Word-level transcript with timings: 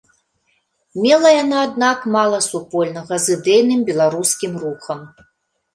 Мела 1.03 1.33
яна, 1.43 1.57
аднак, 1.67 2.09
мала 2.15 2.39
супольнага 2.49 3.23
з 3.27 3.39
ідэйным 3.39 3.79
беларускім 3.93 4.53
рухам. 4.65 4.99